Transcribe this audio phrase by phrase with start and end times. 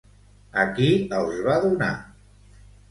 [0.61, 0.89] A qui
[1.21, 1.95] els va donar?